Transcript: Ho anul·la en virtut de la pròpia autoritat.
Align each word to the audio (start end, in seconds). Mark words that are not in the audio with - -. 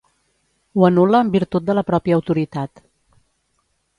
Ho 0.77 0.85
anul·la 0.87 1.19
en 1.25 1.29
virtut 1.35 1.67
de 1.67 1.77
la 1.79 1.85
pròpia 1.91 2.17
autoritat. 2.19 2.83